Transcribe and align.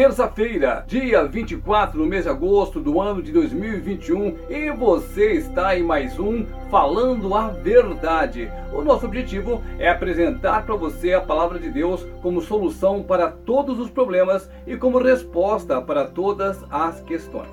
terça-feira, 0.00 0.82
dia 0.86 1.26
24 1.26 1.98
do 1.98 2.06
mês 2.06 2.24
de 2.24 2.30
agosto 2.30 2.80
do 2.80 3.02
ano 3.02 3.22
de 3.22 3.30
2021 3.32 4.34
e 4.48 4.70
você 4.70 5.32
está 5.32 5.78
em 5.78 5.82
mais 5.82 6.18
um 6.18 6.46
Falando 6.70 7.34
a 7.34 7.48
Verdade. 7.48 8.50
O 8.72 8.80
nosso 8.80 9.04
objetivo 9.04 9.62
é 9.78 9.90
apresentar 9.90 10.64
para 10.64 10.74
você 10.74 11.12
a 11.12 11.20
palavra 11.20 11.58
de 11.58 11.68
Deus 11.68 12.02
como 12.22 12.40
solução 12.40 13.02
para 13.02 13.28
todos 13.28 13.78
os 13.78 13.90
problemas 13.90 14.50
e 14.66 14.74
como 14.74 14.96
resposta 14.96 15.82
para 15.82 16.06
todas 16.06 16.64
as 16.70 17.02
questões. 17.02 17.50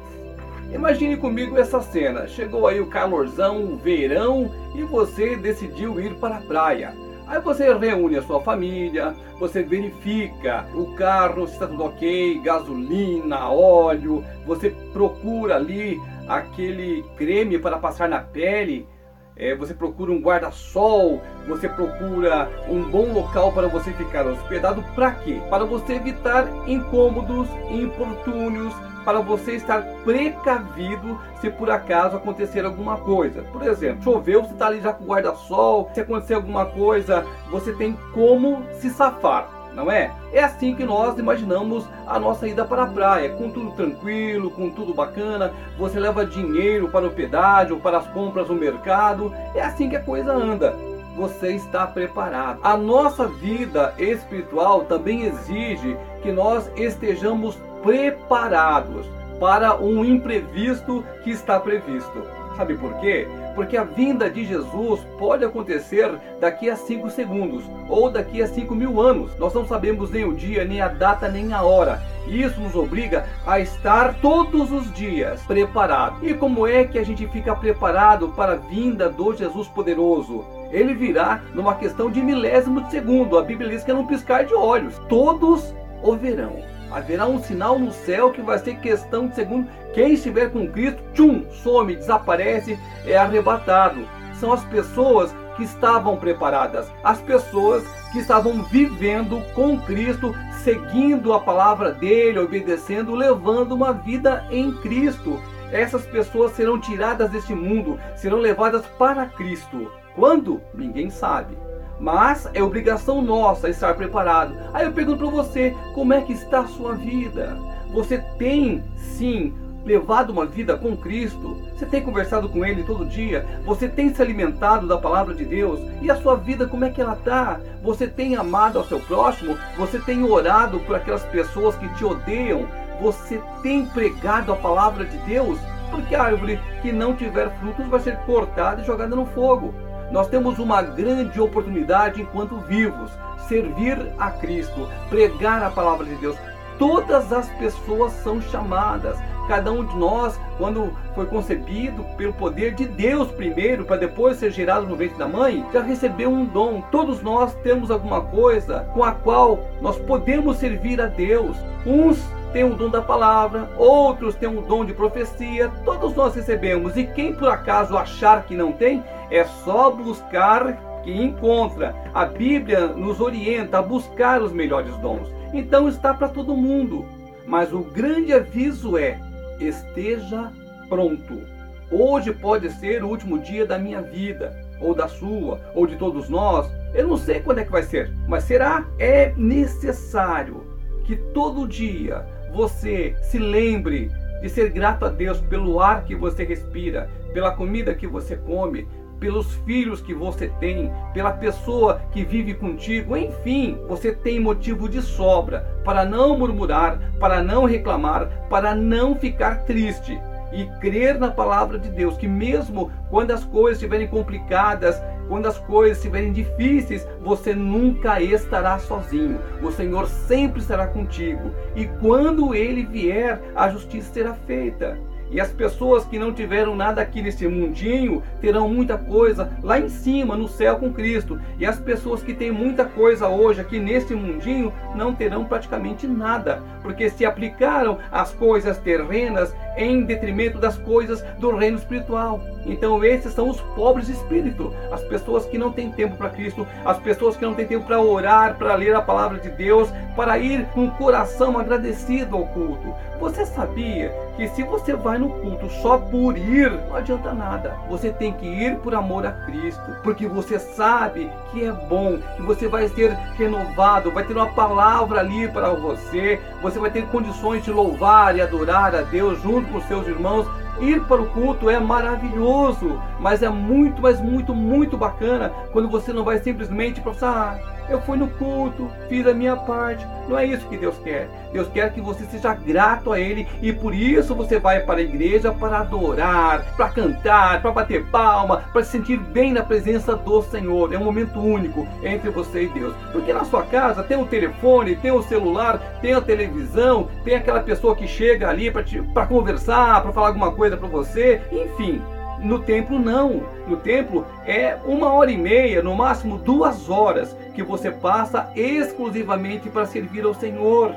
Imagine 0.74 1.18
comigo 1.18 1.58
essa 1.58 1.82
cena. 1.82 2.30
Chegou 2.30 2.66
aí 2.66 2.80
o 2.80 2.88
calorzão, 2.88 3.62
o 3.62 3.76
verão 3.76 4.50
e 4.74 4.84
você 4.84 5.36
decidiu 5.36 6.00
ir 6.00 6.14
para 6.14 6.38
a 6.38 6.42
praia. 6.42 7.07
Aí 7.28 7.42
você 7.42 7.74
reúne 7.74 8.16
a 8.16 8.22
sua 8.22 8.42
família, 8.42 9.14
você 9.38 9.62
verifica 9.62 10.66
o 10.74 10.96
carro 10.96 11.46
se 11.46 11.54
está 11.54 11.68
tudo 11.68 11.84
ok, 11.84 12.40
gasolina, 12.40 13.50
óleo, 13.50 14.24
você 14.46 14.70
procura 14.94 15.56
ali 15.58 16.00
aquele 16.28 17.04
creme 17.18 17.60
para 17.60 17.78
passar 17.78 18.08
na 18.08 18.20
pele, 18.22 18.88
é, 19.36 19.54
você 19.56 19.74
procura 19.74 20.12
um 20.12 20.22
guarda-sol, 20.22 21.22
você 21.48 21.70
procura 21.70 22.50
um 22.70 22.90
bom 22.90 23.14
local 23.14 23.52
para 23.52 23.68
você 23.68 23.92
ficar 23.92 24.26
hospedado. 24.26 24.82
Para 24.96 25.12
quê? 25.12 25.40
Para 25.50 25.64
você 25.64 25.94
evitar 25.94 26.48
incômodos, 26.68 27.48
importúnios, 27.70 28.74
para 29.08 29.22
você 29.22 29.54
estar 29.54 29.84
precavido 30.04 31.18
se 31.40 31.50
por 31.50 31.72
acaso 31.72 32.18
acontecer 32.18 32.66
alguma 32.66 32.98
coisa. 32.98 33.42
Por 33.54 33.66
exemplo, 33.66 34.04
choveu, 34.04 34.44
você 34.44 34.52
está 34.52 34.68
ali 34.68 34.82
já 34.82 34.92
com 34.92 35.06
guarda-sol, 35.06 35.90
se 35.94 36.02
acontecer 36.02 36.34
alguma 36.34 36.66
coisa, 36.66 37.26
você 37.50 37.72
tem 37.72 37.98
como 38.14 38.66
se 38.82 38.90
safar 38.90 39.50
não 39.74 39.92
é? 39.92 40.12
É 40.34 40.44
assim 40.44 40.74
que 40.74 40.84
nós 40.84 41.20
imaginamos 41.20 41.86
a 42.08 42.20
nossa 42.20 42.48
ida 42.48 42.66
para 42.66 42.84
a 42.84 42.88
praia, 42.88 43.30
com 43.30 43.52
tudo 43.52 43.72
tranquilo, 43.74 44.50
com 44.50 44.72
tudo 44.72 44.92
bacana. 44.92 45.54
Você 45.78 46.00
leva 46.00 46.26
dinheiro 46.26 46.90
para 46.90 47.06
o 47.06 47.12
pedágio, 47.12 47.80
para 47.80 48.00
as 48.00 48.08
compras 48.08 48.48
no 48.48 48.56
mercado. 48.56 49.32
É 49.54 49.62
assim 49.62 49.88
que 49.88 49.96
a 49.96 50.02
coisa 50.02 50.34
anda. 50.34 50.76
Você 51.16 51.50
está 51.50 51.86
preparado. 51.86 52.60
A 52.64 52.76
nossa 52.76 53.28
vida 53.28 53.94
espiritual 54.00 54.86
também 54.86 55.26
exige 55.26 55.96
que 56.24 56.32
nós 56.32 56.72
estejamos 56.76 57.56
preparados 57.88 59.08
para 59.40 59.78
um 59.78 60.04
imprevisto 60.04 61.06
que 61.24 61.32
está 61.32 61.58
previsto. 61.58 62.22
Sabe 62.58 62.76
por 62.76 62.94
quê? 62.96 63.26
Porque 63.56 63.78
a 63.78 63.86
vinda 63.86 64.30
de 64.30 64.44
Jesus 64.44 65.00
pode 65.18 65.46
acontecer 65.46 66.12
daqui 66.42 66.70
a 66.70 66.76
cinco 66.76 67.10
segundos 67.10 67.64
ou 67.88 68.10
daqui 68.10 68.42
a 68.42 68.48
cinco 68.48 68.76
mil 68.76 69.00
anos. 69.00 69.38
Nós 69.38 69.54
não 69.54 69.66
sabemos 69.66 70.12
nem 70.12 70.26
o 70.26 70.34
dia, 70.34 70.66
nem 70.66 70.82
a 70.82 70.90
data, 70.90 71.30
nem 71.30 71.54
a 71.54 71.62
hora. 71.62 72.02
Isso 72.28 72.60
nos 72.60 72.76
obriga 72.76 73.26
a 73.46 73.58
estar 73.60 74.16
todos 74.16 74.70
os 74.70 74.92
dias 74.92 75.42
preparados. 75.44 76.20
E 76.24 76.34
como 76.34 76.68
é 76.68 76.84
que 76.84 77.00
a 77.00 77.06
gente 77.06 77.26
fica 77.28 77.56
preparado 77.56 78.30
para 78.30 78.54
a 78.54 78.58
vinda 78.58 79.08
do 79.08 79.34
Jesus 79.34 79.68
poderoso? 79.70 80.44
Ele 80.72 80.94
virá 80.94 81.42
numa 81.54 81.76
questão 81.76 82.12
de 82.12 82.22
milésimo 82.22 82.82
de 82.82 82.92
segundo. 82.92 83.38
A 83.38 83.44
Bíblia 83.44 83.70
diz 83.70 83.84
que 83.84 83.92
é 83.92 83.94
num 83.94 84.06
piscar 84.06 84.44
de 84.44 84.54
olhos. 84.54 85.00
Todos 85.08 85.74
o 86.04 86.16
verão 86.16 86.77
haverá 86.92 87.26
um 87.28 87.42
sinal 87.42 87.78
no 87.78 87.92
céu 87.92 88.32
que 88.32 88.42
vai 88.42 88.58
ser 88.60 88.80
questão 88.80 89.28
de 89.28 89.36
segundo. 89.36 89.68
Quem 89.94 90.14
estiver 90.14 90.52
com 90.52 90.68
Cristo, 90.68 91.02
tchum, 91.14 91.46
some, 91.52 91.96
desaparece, 91.96 92.80
é 93.06 93.18
arrebatado. 93.18 94.08
São 94.40 94.52
as 94.52 94.64
pessoas 94.66 95.34
que 95.56 95.64
estavam 95.64 96.18
preparadas, 96.18 96.92
as 97.04 97.20
pessoas 97.22 97.84
que 98.12 98.20
estavam 98.20 98.64
vivendo 98.64 99.42
com 99.54 99.80
Cristo, 99.80 100.34
seguindo 100.64 101.34
a 101.34 101.40
palavra 101.40 101.92
dele, 101.92 102.40
obedecendo, 102.40 103.16
levando 103.16 103.74
uma 103.74 103.92
vida 103.92 104.46
em 104.52 104.72
Cristo. 104.72 105.42
Essas 105.72 106.06
pessoas 106.06 106.54
serão 106.54 106.80
tiradas 106.80 107.30
deste 107.30 107.54
mundo, 107.54 108.00
serão 108.16 108.38
levadas 108.38 108.86
para 108.98 109.26
Cristo. 109.26 109.92
Quando? 110.16 110.62
Ninguém 110.74 111.10
sabe. 111.10 111.58
Mas 112.00 112.48
é 112.54 112.62
obrigação 112.62 113.22
nossa 113.22 113.70
estar 113.70 113.94
preparado. 113.96 114.56
Aí 114.74 114.86
eu 114.86 114.92
pergunto 114.92 115.20
para 115.20 115.30
você, 115.30 115.76
como 115.94 116.14
é 116.14 116.22
que 116.22 116.34
está 116.34 116.62
a 116.62 116.68
sua 116.68 116.94
vida? 116.94 117.58
Você 117.92 118.20
tem 118.38 118.84
sim 118.98 119.54
levado 119.86 120.32
uma 120.32 120.46
vida 120.46 120.78
com 120.78 120.96
Cristo? 120.98 121.58
Você 121.74 121.86
tem 121.86 122.02
conversado 122.02 122.50
com 122.50 122.66
Ele 122.66 122.84
todo 122.84 123.06
dia? 123.06 123.46
Você 123.66 123.88
tem 123.88 124.14
se 124.14 124.22
alimentado 124.22 124.86
da 124.86 124.98
palavra 124.98 125.34
de 125.34 125.46
Deus? 125.46 125.80
E 126.02 126.12
a 126.12 126.16
sua 126.18 126.36
vida, 126.36 126.68
como 126.68 126.86
é 126.86 126.90
que 126.90 127.02
ela 127.02 127.14
está? 127.14 127.60
Você 127.82 128.06
tem 128.06 128.36
amado 128.36 128.78
ao 128.78 128.86
seu 128.86 129.00
próximo? 129.00 129.58
Você 129.78 129.98
tem 130.00 130.24
orado 130.24 130.80
por 130.82 130.96
aquelas 130.96 131.24
pessoas 131.26 131.76
que 131.78 131.88
te 131.96 132.04
odeiam? 132.04 132.68
Você 133.02 133.42
tem 133.64 133.86
pregado 133.86 134.52
a 134.52 134.58
palavra 134.58 135.06
de 135.06 135.18
Deus? 135.20 135.58
Porque 135.90 136.16
a 136.16 136.24
árvore 136.24 136.60
que 136.82 136.92
não 136.92 137.16
tiver 137.16 137.50
frutos 137.60 137.88
vai 137.88 138.00
ser 138.02 138.18
cortada 138.26 138.82
e 138.82 138.86
jogada 138.86 139.16
no 139.16 139.26
fogo. 139.28 139.74
Nós 140.12 140.28
temos 140.28 140.58
uma 140.58 140.82
grande 140.82 141.40
oportunidade 141.40 142.22
enquanto 142.22 142.60
vivos, 142.62 143.12
servir 143.48 143.98
a 144.18 144.32
Cristo, 144.32 144.88
pregar 145.10 145.64
a 145.64 145.70
palavra 145.70 146.06
de 146.06 146.16
Deus. 146.16 146.38
Todas 146.80 147.34
as 147.34 147.50
pessoas 147.58 148.14
são 148.14 148.40
chamadas. 148.40 149.18
Cada 149.48 149.72
um 149.72 149.86
de 149.86 149.96
nós, 149.96 150.40
quando 150.58 150.94
foi 151.16 151.26
concebido 151.26 152.04
pelo 152.18 152.34
poder 152.34 152.76
de 152.76 152.86
Deus 152.86 153.32
primeiro, 153.32 153.86
para 153.86 153.96
depois 153.96 154.38
ser 154.38 154.52
gerado 154.52 154.86
no 154.86 154.96
ventre 154.96 155.18
da 155.18 155.28
mãe, 155.28 155.66
já 155.74 155.82
recebeu 155.82 156.30
um 156.30 156.46
dom. 156.46 156.82
Todos 156.92 157.22
nós 157.22 157.56
temos 157.56 157.90
alguma 157.90 158.22
coisa 158.22 158.86
com 158.94 159.04
a 159.04 159.14
qual 159.14 159.60
nós 159.82 159.98
podemos 160.00 160.58
servir 160.58 161.02
a 161.02 161.08
Deus. 161.08 161.58
Uns 161.86 162.22
têm 162.52 162.64
o 162.64 162.76
dom 162.76 162.90
da 162.90 163.02
palavra, 163.02 163.70
outros 163.78 164.36
têm 164.36 164.50
o 164.50 164.62
dom 164.62 164.86
de 164.86 164.94
profecia. 164.94 165.70
Todos 165.84 166.16
nós 166.16 166.36
recebemos. 166.36 166.96
E 166.98 167.06
quem 167.06 167.34
por 167.34 167.50
acaso 167.50 167.98
achar 167.98 168.46
que 168.46 168.56
não 168.56 168.72
tem, 168.72 169.04
é 169.30 169.44
só 169.44 169.92
buscar 169.92 171.02
que 171.04 171.12
encontra. 171.12 171.96
A 172.14 172.26
Bíblia 172.26 172.88
nos 172.88 173.22
orienta 173.22 173.80
a 173.80 173.82
buscar 173.82 174.42
os 174.42 174.52
melhores 174.52 174.96
dons. 174.98 175.30
Então 175.54 175.88
está 175.88 176.14
para 176.14 176.28
todo 176.30 176.56
mundo. 176.56 177.06
Mas 177.46 177.72
o 177.72 177.80
grande 177.80 178.34
aviso 178.34 178.98
é: 178.98 179.20
esteja 179.60 180.52
pronto. 180.90 181.42
Hoje 181.90 182.34
pode 182.34 182.70
ser 182.72 183.04
o 183.04 183.08
último 183.08 183.40
dia 183.40 183.66
da 183.66 183.80
minha 183.80 184.02
vida, 184.02 184.54
ou 184.82 184.94
da 184.94 185.08
sua, 185.08 185.62
ou 185.74 185.88
de 185.88 185.96
todos 185.96 186.28
nós. 186.28 186.70
Eu 186.94 187.08
não 187.08 187.18
sei 187.18 187.40
quando 187.40 187.60
é 187.60 187.64
que 187.64 187.72
vai 187.72 187.84
ser, 187.84 188.12
mas 188.28 188.44
será? 188.44 188.86
É 189.00 189.34
necessário 189.38 190.66
que 191.06 191.16
todo 191.16 191.68
dia 191.68 192.26
você 192.52 193.16
se 193.22 193.38
lembre 193.38 194.12
de 194.42 194.50
ser 194.50 194.70
grato 194.70 195.06
a 195.06 195.10
Deus 195.10 195.40
pelo 195.42 195.80
ar 195.80 196.04
que 196.04 196.16
você 196.16 196.44
respira, 196.44 197.10
pela 197.34 197.52
comida 197.52 197.94
que 197.94 198.08
você 198.08 198.36
come, 198.36 198.88
pelos 199.20 199.54
filhos 199.66 200.02
que 200.02 200.14
você 200.14 200.48
tem, 200.60 200.92
pela 201.14 201.32
pessoa 201.32 202.02
que 202.12 202.24
vive 202.24 202.54
contigo, 202.54 203.18
enfim, 203.18 203.78
você 203.88 204.12
tem 204.12 204.40
motivo 204.40 204.88
de 204.88 205.02
sobra 205.02 205.62
para 205.84 206.06
não 206.06 206.38
murmurar, 206.38 207.00
para 207.20 207.42
não 207.42 207.66
reclamar, 207.66 208.28
para 208.50 208.76
não 208.76 209.16
ficar 209.16 209.64
triste. 209.66 210.20
E 210.54 210.66
crer 210.80 211.20
na 211.20 211.30
palavra 211.30 211.78
de 211.78 211.90
Deus, 211.90 212.16
que 212.16 212.28
mesmo 212.28 212.90
quando 213.10 213.32
as 213.32 213.44
coisas 213.44 213.78
estiverem 213.78 214.08
complicadas, 214.08 215.02
quando 215.28 215.48
as 215.48 215.58
coisas 215.58 215.98
estiverem 215.98 216.32
difíceis, 216.32 217.08
você 217.22 217.54
nunca 217.54 218.22
estará 218.22 218.80
sozinho. 218.80 219.40
O 219.62 219.72
Senhor 219.72 220.08
sempre 220.08 220.62
estará 220.62 220.88
contigo. 220.88 221.52
E 221.76 221.86
quando 222.00 222.56
ele 222.56 222.86
vier, 222.86 223.42
a 223.56 223.70
justiça 223.70 224.14
será 224.14 224.34
feita. 224.34 224.98
E 225.30 225.42
as 225.42 225.52
pessoas 225.52 226.06
que 226.06 226.18
não 226.18 226.34
tiveram 226.34 226.76
nada 226.76 227.02
aqui 227.02 227.22
nesse 227.22 227.46
mundinho 227.48 228.24
terão 228.40 228.70
muita 228.70 228.98
coisa 228.98 229.52
lá 229.62 229.78
em 229.78 229.90
cima, 229.90 230.38
no 230.38 230.48
céu 230.48 230.78
com 230.78 230.94
Cristo. 230.94 231.40
E 231.60 231.66
as 231.66 231.80
pessoas 231.80 232.24
que 232.24 232.34
têm 232.34 232.52
muita 232.52 232.86
coisa 232.86 233.28
hoje 233.28 233.60
aqui 233.60 233.78
nesse 233.78 234.16
mundinho 234.16 234.72
não 234.96 235.14
terão 235.14 235.44
praticamente 235.44 236.08
nada, 236.08 236.64
porque 236.82 237.10
se 237.10 237.26
aplicaram 237.26 237.98
as 238.10 238.34
coisas 238.34 238.78
terrenas 238.78 239.54
em 239.78 240.04
detrimento 240.04 240.58
das 240.58 240.78
coisas 240.78 241.22
do 241.38 241.56
reino 241.56 241.78
espiritual. 241.78 242.42
Então 242.66 243.04
esses 243.04 243.34
são 243.34 243.50
os 243.50 243.62
pobres 243.76 244.08
de 244.08 244.14
espírito, 244.14 244.74
as 244.92 245.02
pessoas 245.04 245.46
que 245.46 245.58
não 245.58 245.72
têm 245.72 245.92
tempo 245.92 246.18
para 246.18 246.30
Cristo, 246.30 246.68
as 246.84 246.98
pessoas 246.98 247.38
que 247.38 247.46
não 247.46 247.54
têm 247.54 247.68
tempo 247.68 247.86
para 247.86 248.02
orar, 248.02 248.58
para 248.58 248.76
ler 248.76 248.96
a 248.96 249.02
palavra 249.02 249.40
de 249.40 249.50
Deus, 249.50 249.90
para 250.16 250.38
ir 250.38 250.66
com 250.74 250.86
o 250.86 250.92
coração 250.92 251.58
agradecido 251.58 252.36
ao 252.36 252.46
culto. 252.48 252.94
Você 253.20 253.46
sabia 253.46 254.14
que 254.36 254.48
se 254.50 254.62
você 254.64 254.94
vai 254.94 255.18
no 255.18 255.30
culto 255.30 255.68
só 255.82 255.98
por 255.98 256.38
ir, 256.38 256.72
não 256.88 256.96
adianta 256.96 257.34
nada. 257.34 257.76
Você 257.90 258.12
tem 258.12 258.32
que 258.32 258.46
ir 258.46 258.78
por 258.78 258.94
amor 258.94 259.26
a 259.26 259.32
Cristo, 259.32 259.96
porque 260.04 260.28
você 260.28 260.60
sabe 260.60 261.32
que 261.52 261.66
é 261.66 261.72
bom, 261.72 262.20
que 262.36 262.42
você 262.44 262.68
vai 262.68 262.88
ser 262.90 263.12
renovado, 263.36 264.12
vai 264.12 264.24
ter 264.24 264.34
uma 264.34 264.54
palavra 264.54 265.22
ali 265.22 265.48
para 265.48 265.70
você, 265.70 266.40
você 266.62 266.78
vai 266.78 266.92
ter 266.92 267.08
condições 267.08 267.64
de 267.64 267.72
louvar 267.72 268.36
e 268.36 268.42
adorar 268.42 268.94
a 268.94 269.02
Deus 269.02 269.42
junto 269.42 269.67
com 269.68 269.82
seus 269.82 270.08
irmãos. 270.08 270.48
Ir 270.80 271.02
para 271.06 271.22
o 271.22 271.28
culto 271.28 271.70
é 271.70 271.80
maravilhoso, 271.80 273.02
mas 273.20 273.42
é 273.42 273.50
muito, 273.50 274.02
mas 274.02 274.22
muito, 274.22 274.54
muito 274.54 274.96
bacana 274.96 275.52
quando 275.72 275.90
você 275.90 276.14
não 276.14 276.24
vai 276.24 276.38
simplesmente 276.40 277.02
para 277.02 277.14
ah, 277.24 277.60
eu 277.90 278.02
fui 278.02 278.18
no 278.18 278.28
culto, 278.28 278.90
fiz 279.08 279.26
a 279.26 279.34
minha 279.34 279.56
parte. 279.56 280.06
Não 280.28 280.38
é 280.38 280.46
isso 280.46 280.68
que 280.68 280.78
Deus 280.78 280.98
quer. 281.04 281.30
Deus 281.54 281.68
quer 281.70 281.94
que 281.94 282.02
você 282.02 282.26
seja 282.26 282.54
grato 282.54 283.12
a 283.12 283.20
Ele 283.20 283.48
e 283.62 283.72
por 283.72 283.94
isso 283.94 284.36
você 284.36 284.60
vai 284.60 284.82
para 284.82 285.00
a 285.00 285.04
igreja 285.04 285.52
para 285.52 285.80
adorar, 285.80 286.66
para 286.76 286.90
cantar, 286.90 287.62
para 287.62 287.72
bater 287.72 288.06
palma, 288.08 288.64
para 288.74 288.84
se 288.84 288.92
sentir 288.92 289.18
bem 289.18 289.54
na 289.54 289.64
presença 289.64 290.16
do 290.16 290.42
Senhor. 290.42 290.94
É 290.94 290.98
um 290.98 291.04
momento 291.04 291.40
único 291.40 291.88
entre 292.04 292.30
você 292.30 292.64
e 292.64 292.68
Deus. 292.68 292.94
Porque 293.12 293.32
na 293.32 293.46
sua 293.46 293.64
casa 293.64 294.04
tem 294.04 294.20
o 294.20 294.26
telefone, 294.26 294.96
tem 294.96 295.12
o 295.12 295.24
celular, 295.24 295.80
tem 296.02 296.14
a 296.14 296.22
televisão, 296.22 297.08
tem 297.24 297.36
aquela 297.36 297.62
pessoa 297.62 297.96
que 297.96 298.08
chega 298.08 298.50
ali 298.50 298.72
para 298.72 299.26
conversar, 299.26 300.02
para 300.02 300.12
falar 300.12 300.28
alguma 300.28 300.52
coisa 300.52 300.76
para 300.76 300.88
você, 300.88 301.42
enfim. 301.52 302.02
No 302.40 302.60
templo, 302.60 303.00
não. 303.00 303.44
No 303.68 303.78
templo 303.78 304.26
é 304.46 304.78
uma 304.86 305.12
hora 305.12 305.32
e 305.32 305.38
meia, 305.38 305.82
no 305.82 305.96
máximo 305.96 306.38
duas 306.38 306.90
horas, 306.90 307.36
que 307.54 307.64
você 307.64 307.92
passa 307.92 308.52
exclusivamente 308.56 309.70
para 309.70 309.86
servir 309.86 310.24
ao 310.24 310.34
Senhor. 310.34 310.94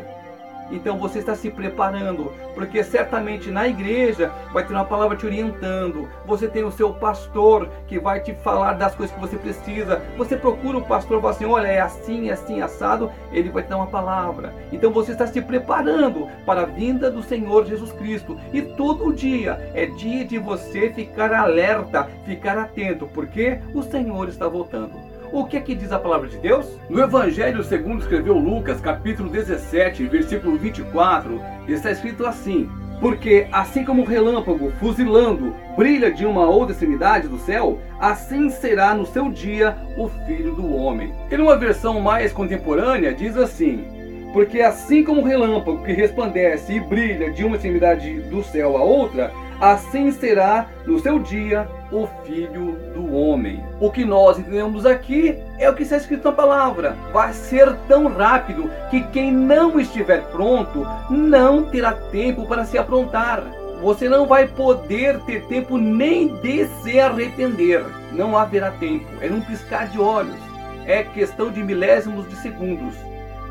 Então 0.70 0.98
você 0.98 1.18
está 1.18 1.34
se 1.34 1.50
preparando, 1.50 2.32
porque 2.54 2.82
certamente 2.82 3.50
na 3.50 3.68
igreja 3.68 4.32
vai 4.52 4.66
ter 4.66 4.72
uma 4.72 4.84
palavra 4.84 5.16
te 5.16 5.26
orientando. 5.26 6.08
Você 6.26 6.48
tem 6.48 6.64
o 6.64 6.72
seu 6.72 6.92
pastor 6.94 7.68
que 7.86 7.98
vai 7.98 8.20
te 8.20 8.34
falar 8.34 8.74
das 8.74 8.94
coisas 8.94 9.14
que 9.14 9.20
você 9.20 9.36
precisa. 9.36 10.02
Você 10.16 10.36
procura 10.36 10.78
o 10.78 10.84
pastor 10.84 11.18
e 11.18 11.20
fala 11.20 11.32
assim: 11.32 11.44
olha, 11.44 11.66
é 11.66 11.80
assim, 11.80 12.28
é 12.28 12.32
assim, 12.32 12.60
assado. 12.60 13.10
Ele 13.32 13.50
vai 13.50 13.62
te 13.62 13.68
dar 13.68 13.76
uma 13.76 13.86
palavra. 13.86 14.54
Então 14.72 14.90
você 14.92 15.12
está 15.12 15.26
se 15.26 15.40
preparando 15.40 16.28
para 16.44 16.62
a 16.62 16.66
vinda 16.66 17.10
do 17.10 17.22
Senhor 17.22 17.66
Jesus 17.66 17.92
Cristo. 17.92 18.38
E 18.52 18.62
todo 18.62 19.12
dia 19.12 19.70
é 19.74 19.86
dia 19.86 20.24
de 20.24 20.38
você 20.38 20.90
ficar 20.90 21.32
alerta, 21.32 22.08
ficar 22.24 22.56
atento, 22.58 23.06
porque 23.08 23.58
o 23.74 23.82
Senhor 23.82 24.28
está 24.28 24.48
voltando. 24.48 25.09
O 25.32 25.44
que 25.44 25.56
é 25.56 25.60
que 25.60 25.76
diz 25.76 25.92
a 25.92 25.98
palavra 25.98 26.28
de 26.28 26.36
Deus? 26.38 26.66
No 26.88 27.00
Evangelho 27.00 27.62
segundo 27.62 28.00
escreveu 28.00 28.36
Lucas, 28.36 28.80
capítulo 28.80 29.28
17, 29.28 30.04
versículo 30.08 30.58
24, 30.58 31.40
está 31.68 31.92
escrito 31.92 32.26
assim: 32.26 32.68
porque 33.00 33.46
assim 33.52 33.84
como 33.84 34.02
o 34.02 34.04
relâmpago 34.04 34.72
fuzilando 34.80 35.54
brilha 35.76 36.10
de 36.10 36.26
uma 36.26 36.46
outra 36.46 36.72
extremidade 36.72 37.28
do 37.28 37.38
céu, 37.38 37.78
assim 38.00 38.50
será 38.50 38.92
no 38.92 39.06
seu 39.06 39.30
dia 39.30 39.76
o 39.96 40.08
filho 40.26 40.54
do 40.54 40.74
homem. 40.74 41.12
Em 41.30 41.40
uma 41.40 41.56
versão 41.56 42.00
mais 42.00 42.32
contemporânea, 42.32 43.14
diz 43.14 43.36
assim: 43.36 43.84
Porque 44.32 44.60
assim 44.60 45.04
como 45.04 45.20
o 45.20 45.24
relâmpago 45.24 45.84
que 45.84 45.92
resplandece 45.92 46.72
e 46.72 46.80
brilha 46.80 47.30
de 47.30 47.44
uma 47.44 47.54
extremidade 47.54 48.20
do 48.22 48.42
céu 48.42 48.76
a 48.76 48.82
outra, 48.82 49.32
assim 49.60 50.10
será 50.10 50.66
no 50.86 50.98
seu 50.98 51.18
dia 51.18 51.68
o 51.92 52.06
Filho 52.24 52.78
do 52.94 53.14
Homem. 53.14 53.62
O 53.78 53.90
que 53.90 54.04
nós 54.04 54.38
entendemos 54.38 54.86
aqui 54.86 55.36
é 55.58 55.68
o 55.68 55.74
que 55.74 55.82
está 55.82 55.98
escrito 55.98 56.24
na 56.24 56.32
palavra. 56.32 56.96
Vai 57.12 57.32
ser 57.34 57.72
tão 57.86 58.08
rápido 58.08 58.70
que 58.90 59.02
quem 59.08 59.30
não 59.30 59.78
estiver 59.78 60.22
pronto 60.30 60.86
não 61.10 61.64
terá 61.64 61.92
tempo 61.92 62.46
para 62.46 62.64
se 62.64 62.78
aprontar. 62.78 63.44
Você 63.82 64.08
não 64.08 64.26
vai 64.26 64.46
poder 64.46 65.18
ter 65.20 65.44
tempo 65.46 65.76
nem 65.76 66.28
de 66.36 66.66
se 66.82 66.98
arrepender. 66.98 67.84
Não 68.12 68.36
haverá 68.36 68.70
tempo. 68.72 69.06
É 69.20 69.28
num 69.28 69.40
piscar 69.42 69.88
de 69.88 70.00
olhos. 70.00 70.40
É 70.86 71.02
questão 71.02 71.50
de 71.50 71.62
milésimos 71.62 72.28
de 72.28 72.36
segundos. 72.36 72.94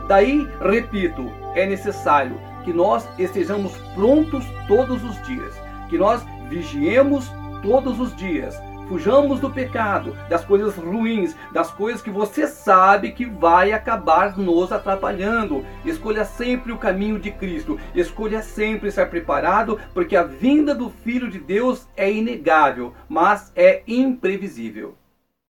Daí, 0.07 0.47
repito, 0.59 1.31
é 1.55 1.67
necessário 1.67 2.39
que 2.63 2.73
nós 2.73 3.07
estejamos 3.17 3.71
prontos 3.95 4.43
todos 4.67 5.03
os 5.03 5.21
dias 5.23 5.68
que 5.89 5.97
nós 5.97 6.25
vigiemos 6.49 7.29
todos 7.61 7.99
os 7.99 8.15
dias. 8.15 8.59
Fujamos 8.89 9.39
do 9.39 9.51
pecado, 9.51 10.17
das 10.27 10.43
coisas 10.43 10.75
ruins, 10.75 11.35
das 11.53 11.69
coisas 11.69 12.01
que 12.01 12.09
você 12.09 12.47
sabe 12.47 13.11
que 13.11 13.23
vai 13.23 13.71
acabar 13.71 14.35
nos 14.35 14.71
atrapalhando. 14.71 15.63
Escolha 15.85 16.25
sempre 16.25 16.71
o 16.71 16.77
caminho 16.77 17.19
de 17.19 17.29
Cristo. 17.29 17.79
Escolha 17.93 18.41
sempre 18.41 18.89
estar 18.89 19.05
preparado, 19.07 19.79
porque 19.93 20.15
a 20.15 20.23
vinda 20.23 20.73
do 20.73 20.89
Filho 20.89 21.29
de 21.29 21.37
Deus 21.37 21.87
é 21.95 22.11
inegável, 22.11 22.93
mas 23.07 23.51
é 23.55 23.83
imprevisível. 23.87 24.98